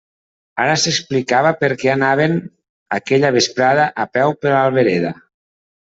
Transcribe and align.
Ara 0.61 0.77
s'explicava 0.83 1.51
per 1.59 1.69
què 1.83 1.91
anaven 1.97 2.35
aquella 2.99 3.31
vesprada 3.39 3.87
a 4.07 4.11
peu 4.19 4.35
per 4.43 4.55
l'Albereda. 4.57 5.15